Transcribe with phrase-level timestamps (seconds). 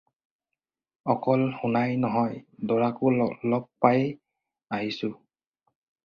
[1.13, 2.39] অকল শুনাই নহয়
[2.71, 3.11] দৰাকো
[3.51, 4.01] লগ পাই
[4.79, 5.11] আহিছোঁ।